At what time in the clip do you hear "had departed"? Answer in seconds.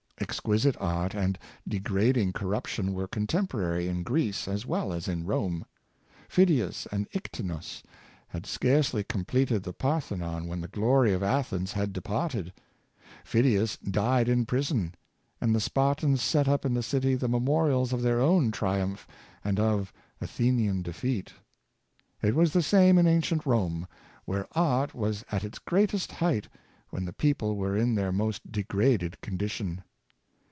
11.73-12.53